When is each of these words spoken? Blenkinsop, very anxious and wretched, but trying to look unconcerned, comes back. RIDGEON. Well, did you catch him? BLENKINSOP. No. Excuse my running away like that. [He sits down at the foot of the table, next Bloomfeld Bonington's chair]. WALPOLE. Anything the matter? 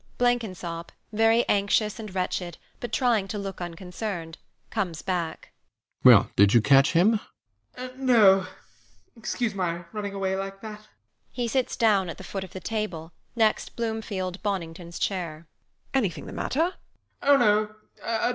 Blenkinsop, 0.17 0.91
very 1.13 1.47
anxious 1.47 1.99
and 1.99 2.15
wretched, 2.15 2.57
but 2.79 2.91
trying 2.91 3.27
to 3.27 3.37
look 3.37 3.61
unconcerned, 3.61 4.39
comes 4.71 5.03
back. 5.03 5.51
RIDGEON. 6.03 6.03
Well, 6.23 6.31
did 6.35 6.55
you 6.55 6.59
catch 6.59 6.93
him? 6.93 7.19
BLENKINSOP. 7.75 7.97
No. 7.99 8.47
Excuse 9.15 9.53
my 9.53 9.83
running 9.93 10.15
away 10.15 10.35
like 10.35 10.59
that. 10.61 10.87
[He 11.31 11.47
sits 11.47 11.75
down 11.75 12.09
at 12.09 12.17
the 12.17 12.23
foot 12.23 12.43
of 12.43 12.53
the 12.53 12.59
table, 12.59 13.11
next 13.35 13.75
Bloomfeld 13.75 14.41
Bonington's 14.41 14.97
chair]. 14.97 15.33
WALPOLE. 15.93 15.97
Anything 15.99 16.25
the 16.25 16.33
matter? 16.33 16.73